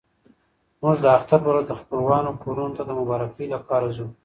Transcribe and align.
موږ 0.81 0.95
د 1.01 1.05
اختر 1.17 1.39
په 1.43 1.49
ورځ 1.53 1.65
د 1.67 1.73
خپلوانو 1.81 2.39
کورونو 2.43 2.75
ته 2.77 2.83
د 2.85 2.91
مبارکۍ 2.99 3.45
لپاره 3.55 3.87
ځو. 3.95 4.07